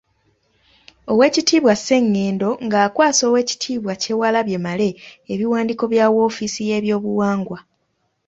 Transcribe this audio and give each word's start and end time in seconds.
Oweekitiibwa 1.11 1.73
Ssengendo 1.79 2.49
ng'akwasa 2.65 3.23
oweekitiibwa 3.29 3.93
Kyewalabye 4.01 4.57
Male 4.65 4.89
ebiwandiiko 5.33 5.83
bya 5.91 6.05
woofiisi 6.13 6.61
y'ebyobuwangwa. 6.69 7.59